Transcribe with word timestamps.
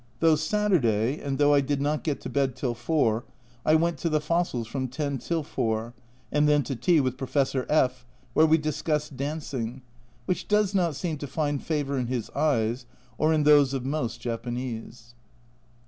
Though 0.19 0.35
Saturday, 0.35 1.21
and 1.21 1.37
though 1.37 1.53
I 1.53 1.61
did 1.61 1.79
not 1.79 2.01
get 2.03 2.19
to 2.21 2.29
bed 2.31 2.55
till 2.55 2.73
4, 2.73 3.23
I 3.63 3.75
went 3.75 3.99
to 3.99 4.09
the 4.09 4.19
fossils 4.19 4.65
from 4.67 4.87
10 4.87 5.19
till 5.19 5.43
4, 5.43 5.93
and 6.31 6.49
then 6.49 6.63
to 6.63 6.75
tea 6.75 6.99
with 6.99 7.19
Professor 7.19 7.67
F, 7.69 8.03
where 8.33 8.47
we 8.47 8.57
discussed 8.57 9.15
dancing, 9.15 9.83
which 10.25 10.47
does 10.47 10.73
not 10.73 10.95
seem 10.95 11.19
to 11.19 11.27
find 11.27 11.61
favour 11.63 11.99
in 11.99 12.07
his 12.07 12.31
eyes, 12.31 12.87
or 13.19 13.31
in 13.31 13.43
those 13.43 13.75
of 13.75 13.85
most 13.85 14.19
Japanese. 14.19 15.13